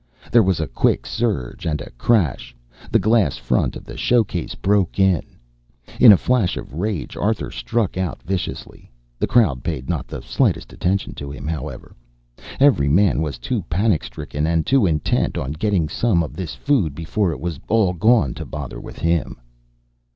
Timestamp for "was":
0.41-0.59, 13.21-13.37, 17.39-17.59